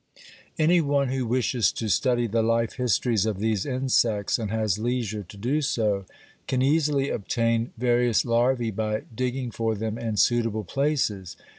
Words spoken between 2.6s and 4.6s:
histories of these insects, and